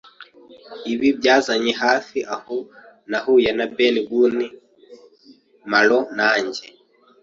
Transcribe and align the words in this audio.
Ibi 0.91 1.07
byanzanye 1.19 1.71
hafi 1.83 2.17
aho 2.35 2.55
nahuye 3.09 3.49
na 3.57 3.65
Ben 3.75 3.95
Gunn, 4.07 4.37
maroon; 5.71 6.05
nanjye 6.17 6.63